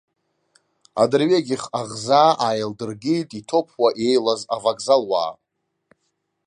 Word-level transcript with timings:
Адырҩегьых 1.01 1.63
аӷзаа 1.79 2.31
ааилдыргеит 2.45 3.29
итоԥуа 3.39 3.89
еилаз 4.05 4.41
авокзалуаа. 4.55 5.31